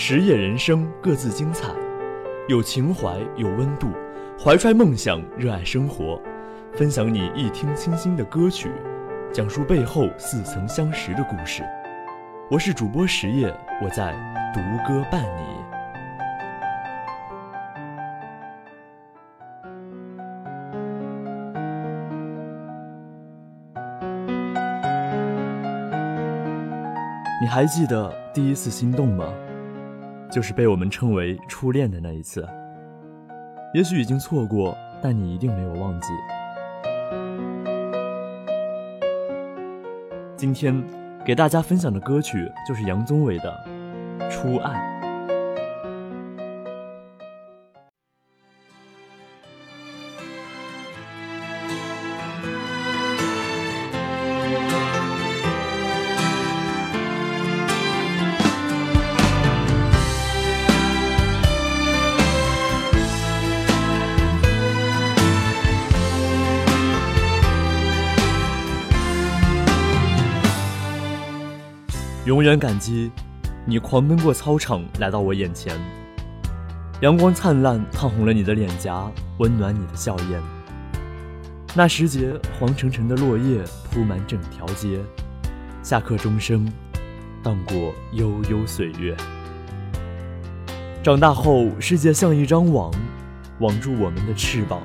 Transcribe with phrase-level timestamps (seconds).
[0.00, 1.72] 实业人生各自精彩，
[2.46, 3.88] 有情怀，有温度，
[4.38, 6.22] 怀揣梦想，热爱生活，
[6.72, 8.70] 分享你一听倾心的歌曲，
[9.32, 11.64] 讲述背后似曾相识的故事。
[12.48, 14.12] 我是主播实业，我在
[14.54, 15.58] 独歌伴你。
[27.42, 29.26] 你还记得第一次心动吗？
[30.30, 32.46] 就是被我们称为初恋的那一次。
[33.74, 36.08] 也许已经错过，但你一定没有忘记。
[40.36, 40.82] 今天
[41.24, 43.52] 给大家分享的歌曲就是杨宗纬的
[44.30, 44.94] 《初爱》。
[72.28, 73.10] 永远感激，
[73.64, 75.74] 你狂奔过操场来到我眼前。
[77.00, 80.38] 阳光灿烂，烫红了你的脸颊，温暖你的笑颜。
[81.74, 85.00] 那时节，黄澄澄的落叶铺满整条街。
[85.82, 86.70] 下课钟声，
[87.42, 89.16] 荡过悠悠岁月。
[91.02, 92.92] 长大后，世界像一张网，
[93.60, 94.82] 网住我们的翅膀。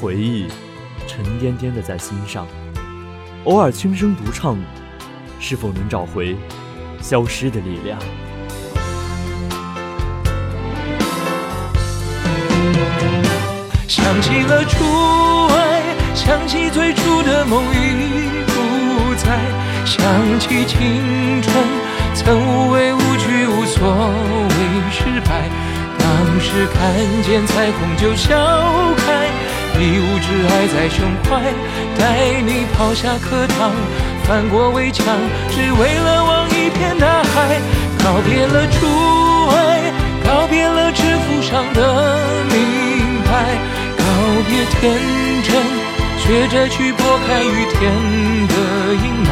[0.00, 0.48] 回忆，
[1.06, 2.48] 沉甸甸的在心上，
[3.44, 4.58] 偶尔轻声独唱。
[5.40, 6.36] 是否能找回
[7.00, 7.98] 消失的力量？
[13.88, 14.84] 想起了初
[15.48, 15.82] 爱，
[16.14, 19.38] 想起最初的梦已不在，
[19.84, 19.98] 想
[20.38, 21.54] 起青春
[22.14, 24.54] 曾无畏无惧，无所谓
[24.92, 25.48] 失败。
[25.98, 26.08] 当
[26.40, 28.36] 时看见彩虹就笑
[28.96, 29.26] 开，
[29.78, 31.52] 一无挚爱在胸怀，
[31.98, 33.72] 带你跑下课堂。
[34.30, 35.04] 翻过围墙，
[35.50, 37.58] 只为了望一片大海。
[37.98, 38.86] 告别了初
[39.56, 39.92] 爱，
[40.24, 43.58] 告别了制服上的名牌，
[43.98, 44.04] 告
[44.46, 44.94] 别天
[45.42, 45.52] 真，
[46.16, 47.90] 学着去拨开雨天
[48.46, 48.54] 的
[48.94, 49.28] 阴霾。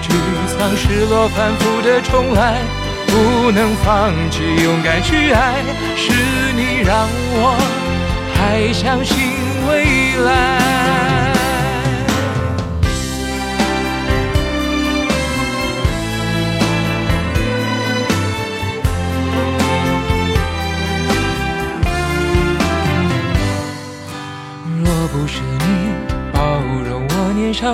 [0.00, 0.08] 沮
[0.48, 2.62] 丧、失落、反复的重来，
[3.08, 5.52] 不能放弃，勇敢去爱。
[5.98, 6.10] 是
[6.56, 7.60] 你让我
[8.32, 9.18] 还相信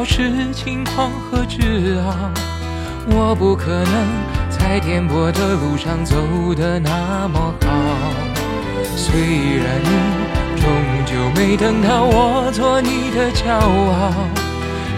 [0.09, 2.31] 是轻狂和自傲，
[3.09, 3.93] 我不可能
[4.49, 6.17] 在颠簸的路上走
[6.55, 7.69] 得那么好。
[8.97, 9.21] 虽
[9.59, 9.91] 然你
[10.56, 10.65] 终
[11.05, 14.12] 究没等到我做你的骄傲，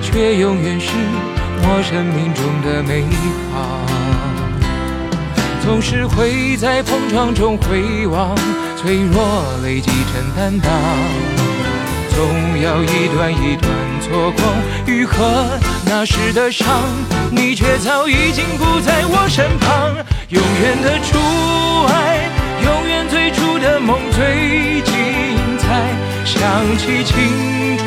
[0.02, 0.92] 却永远是
[1.62, 3.02] 我生命中的美
[3.50, 3.56] 好。
[5.64, 8.36] 总是会在碰撞中回望，
[8.76, 9.18] 脆弱
[9.64, 11.37] 累积成担当。
[12.62, 13.70] 要一段一段
[14.00, 14.42] 错过
[14.86, 15.48] 愈合
[15.86, 16.66] 那时的伤，
[17.30, 19.94] 你却早已经不在我身旁。
[20.30, 21.18] 永远的初
[21.86, 22.28] 爱，
[22.64, 24.94] 永远最初的梦最精
[25.58, 25.88] 彩。
[26.24, 27.86] 想起青春，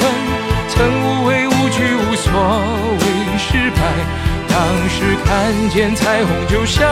[0.70, 2.32] 曾无畏无惧，无所
[3.00, 3.06] 谓
[3.38, 3.82] 失败。
[4.48, 4.58] 当
[4.90, 6.86] 时看见彩虹就笑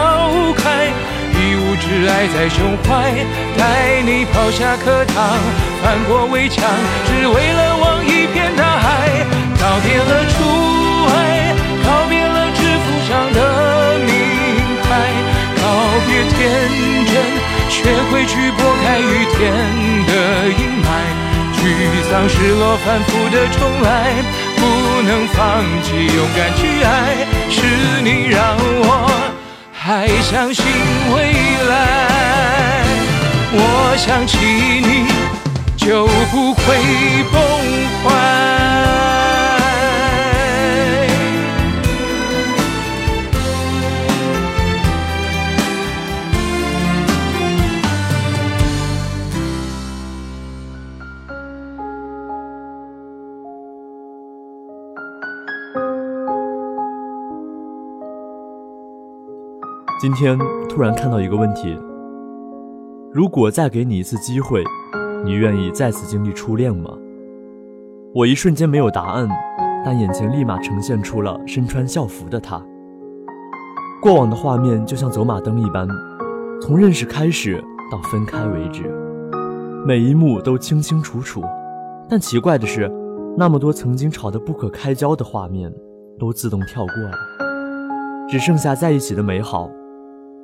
[0.56, 0.92] 开，
[1.40, 3.16] 一无挚爱在胸怀，
[3.58, 5.40] 带你跑下课堂，
[5.82, 6.62] 翻过围墙，
[7.08, 9.10] 只为了望一片大海。
[9.56, 10.36] 告别了初
[11.16, 11.56] 爱，
[11.86, 13.40] 告别了制服上的
[14.00, 14.12] 名
[14.84, 14.90] 牌，
[15.62, 15.64] 告
[16.06, 16.38] 别天
[17.08, 17.16] 真，
[17.70, 17.78] 学
[18.12, 19.40] 会去拨开雨天
[20.08, 20.12] 的
[20.50, 20.88] 阴霾。
[21.56, 21.64] 沮
[22.10, 23.88] 丧、失落、反复的重来。
[24.60, 27.58] 不能放弃，勇敢去爱，是
[28.04, 28.88] 你让我
[29.82, 30.66] 还相信
[31.16, 31.32] 未
[31.70, 32.84] 来。
[33.54, 35.08] 我想起你，
[35.78, 36.66] 就不会
[37.32, 37.42] 崩
[38.04, 38.10] 坏。
[60.10, 60.36] 今天
[60.68, 61.78] 突然看到一个问题：
[63.14, 64.64] 如果再给你一次机会，
[65.24, 66.90] 你愿意再次经历初恋吗？
[68.16, 69.30] 我一瞬间没有答案，
[69.86, 72.60] 但眼前立马呈现出了身穿校服的他。
[74.02, 75.88] 过往的画面就像走马灯一般，
[76.60, 78.92] 从认识开始到分开为止，
[79.86, 81.44] 每一幕都清清楚楚。
[82.10, 82.92] 但奇怪的是，
[83.38, 85.72] 那么多曾经吵得不可开交的画面，
[86.18, 87.12] 都自动跳过了，
[88.28, 89.70] 只剩下在一起的美好。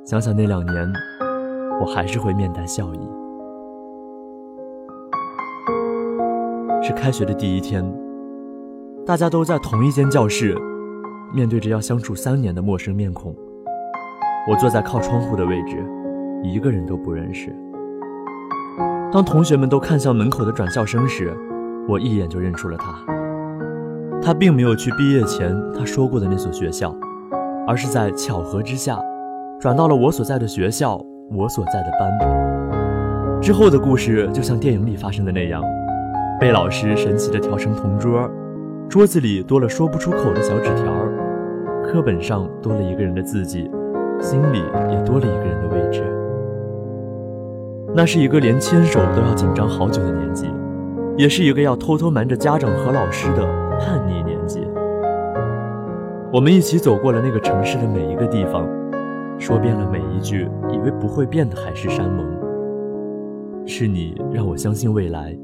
[0.06, 0.92] 想想那两年，
[1.80, 3.00] 我还是会面带笑意。
[6.80, 7.84] 是开学的第一天，
[9.04, 10.56] 大家都在同一间教室，
[11.34, 13.34] 面对着要相处三年的陌生面孔。
[14.48, 15.84] 我坐在靠窗户的位置，
[16.44, 17.52] 一个人都不认识。
[19.10, 21.36] 当同学们都看向门口的转校生时，
[21.88, 22.94] 我一眼就认出了他。
[24.22, 26.94] 他并没有去毕业前他说过的那所学校，
[27.66, 28.96] 而是在巧合之下，
[29.58, 33.40] 转到了我所在的学校，我所在的班。
[33.40, 35.62] 之后的故事就像电影里发生的那样，
[36.38, 38.30] 被老师神奇的调成同桌，
[38.86, 40.92] 桌子里多了说不出口的小纸条，
[41.82, 43.70] 课本上多了一个人的字迹。
[44.18, 46.02] 心里也多了一个人的位置。
[47.94, 50.46] 那是一个连牵手都要紧张好久的年纪，
[51.18, 53.44] 也是一个要偷偷瞒着家长和老师的
[53.78, 54.66] 叛逆年纪。
[56.32, 58.66] 我们一起走过了那个城市的每一个地方，
[59.38, 62.26] 说遍了每一句以为不会变的海誓山盟。
[63.66, 65.36] 是你让我相信未来，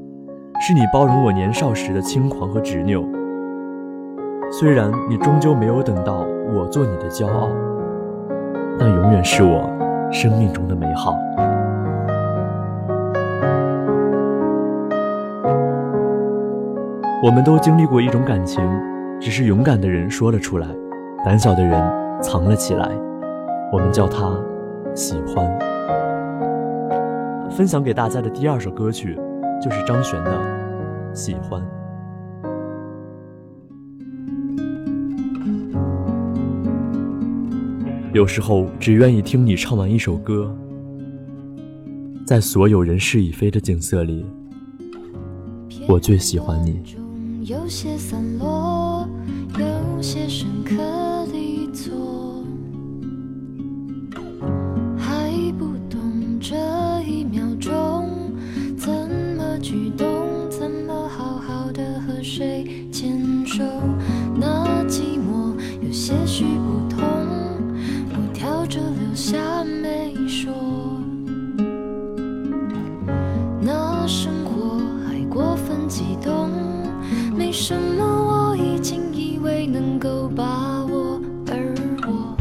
[0.61, 3.03] 是你包容我年少时的轻狂和执拗。
[4.51, 7.49] 虽然你终究没有等到我做你的骄傲。
[8.79, 9.69] 但永远是我
[10.11, 11.15] 生命中的美好。
[17.23, 18.67] 我们都经历过一种感情，
[19.19, 20.67] 只是勇敢的人说了出来，
[21.23, 21.79] 胆小的人
[22.19, 22.89] 藏了起来。
[23.73, 24.39] 我们叫它
[24.93, 25.43] 喜欢。
[27.49, 29.17] 分享给大家的第二首歌曲，
[29.59, 30.31] 就是张悬的
[31.15, 31.59] 《喜欢》。
[38.13, 40.55] 有时候只愿意听你唱完一首歌，
[42.27, 44.23] 在所有人事已非的景色里，
[45.87, 46.79] 我最喜欢你。
[47.41, 49.09] 有些散落，
[49.57, 50.75] 有些深刻
[51.31, 51.91] 的错，
[68.73, 70.51] 着留下没说，
[73.61, 76.49] 那生活还过分激动，
[77.37, 80.43] 没什么我已经以为能够把
[80.85, 81.21] 握，
[81.51, 81.75] 而
[82.07, 82.35] 我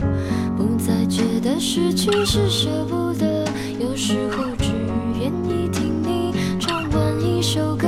[0.56, 3.44] 不再觉得失去是舍不得，
[3.78, 4.72] 有时候只
[5.20, 7.86] 愿意听你唱完一首歌，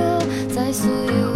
[0.55, 1.33] 在所有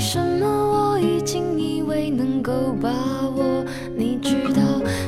[0.00, 0.46] 什么？
[0.46, 2.88] 我已经以为能够把
[3.36, 3.62] 握。
[3.94, 4.62] 你知道，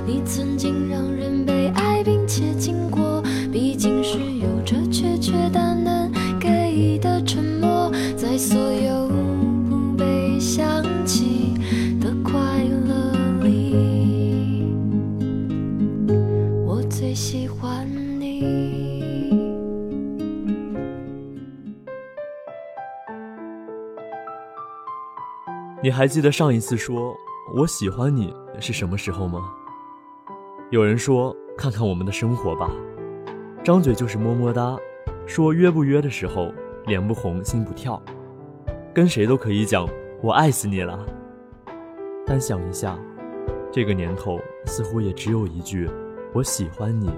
[0.07, 9.09] 你曾经让人被爱，并且经过，毕竟是有着缺缺但能给的沉默，在所有
[9.67, 10.63] 不被想
[11.07, 11.55] 起
[11.99, 12.39] 的快
[12.87, 14.67] 乐里，
[16.67, 17.89] 我最喜欢
[18.21, 19.52] 你。
[25.85, 27.13] 你还记得上一次说
[27.53, 29.53] 我喜欢你是什么时候吗？
[30.71, 32.71] 有人说看看我们的生活吧，
[33.65, 34.79] 张嘴就是么么哒，
[35.27, 36.53] 说约不约的时候，
[36.87, 38.01] 脸不红心不跳，
[38.95, 39.85] 跟谁都可以讲
[40.23, 41.05] 我爱死你了。
[42.25, 42.97] 但想一下，
[43.73, 45.91] 这个年头似乎也只有一句
[46.33, 47.11] 我喜欢你，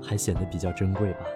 [0.00, 1.26] 还显得比较珍贵吧。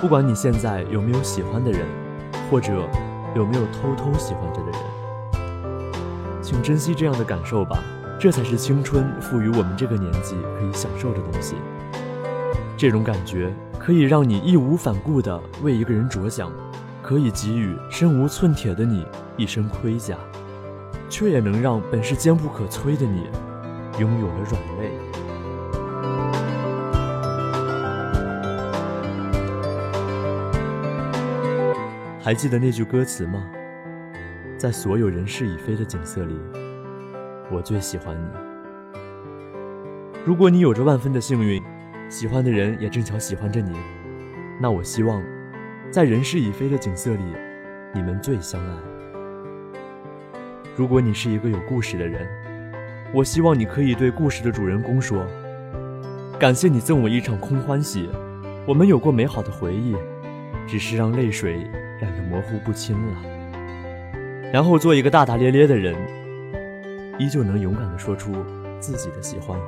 [0.00, 1.84] 不管你现在有没有喜欢的人，
[2.48, 2.88] 或者
[3.34, 5.92] 有没有偷偷喜欢着的人，
[6.40, 7.82] 请珍惜这样的感受吧。
[8.16, 11.56] 这才是青春赋予我们这个年纪可以享受的东西。
[12.76, 16.48] 这种感觉可以让你义无反顾地为一个人着想，
[17.02, 19.04] 可以给予身无寸铁的你
[19.36, 20.16] 一身盔甲，
[21.08, 23.26] 却也能让本是坚不可摧的你
[23.98, 25.07] 拥有了软肋。
[32.28, 33.42] 还记得那句歌词吗？
[34.58, 36.38] 在所有人事已非的景色里，
[37.50, 38.28] 我最喜欢你。
[40.26, 41.62] 如果你有着万分的幸运，
[42.10, 43.74] 喜欢的人也正巧喜欢着你，
[44.60, 45.22] 那我希望，
[45.90, 47.24] 在人事已非的景色里，
[47.94, 48.76] 你们最相爱。
[50.76, 52.28] 如果你是一个有故事的人，
[53.14, 55.26] 我希望你可以对故事的主人公说
[56.38, 58.10] ：“感谢你赠我一场空欢喜，
[58.66, 59.96] 我们有过美好的回忆，
[60.66, 61.66] 只是让泪水。”
[62.00, 63.16] 染得模糊不清了，
[64.52, 65.96] 然后做一个大大咧咧的人，
[67.18, 68.32] 依旧能勇敢地说出
[68.78, 69.58] 自己的喜欢。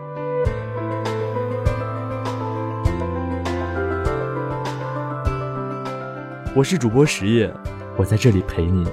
[6.54, 7.52] 我是主播实业，
[7.96, 8.86] 我在这里陪你，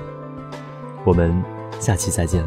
[1.03, 1.43] 我们
[1.79, 2.43] 下期再见。